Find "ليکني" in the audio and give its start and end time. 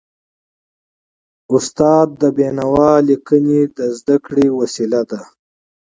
3.07-3.61